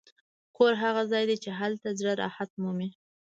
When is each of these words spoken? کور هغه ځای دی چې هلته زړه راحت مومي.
کور 0.57 0.73
هغه 0.83 1.01
ځای 1.11 1.23
دی 1.29 1.37
چې 1.43 1.49
هلته 1.59 1.87
زړه 1.99 2.13
راحت 2.21 2.49
مومي. 2.61 2.89